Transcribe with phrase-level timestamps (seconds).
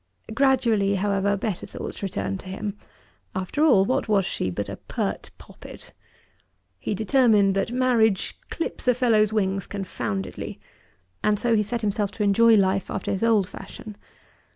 [0.33, 2.75] Gradually, however, better thoughts returned to him.
[3.35, 5.93] After all, what was she but a "pert poppet"?
[6.79, 10.59] He determined that marriage "clips a fellow's wings confoundedly,"
[11.23, 13.95] and so he set himself to enjoy life after his old fashion.